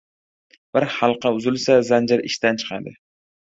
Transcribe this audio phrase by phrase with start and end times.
[0.77, 2.99] •Bir halqa uzilsa, zanjir ishdan chiqadi.